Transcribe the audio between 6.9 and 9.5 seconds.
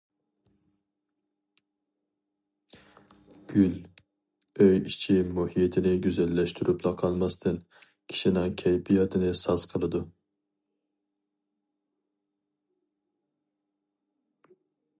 قالماستىن، كىشىنىڭ كەيپىياتىنى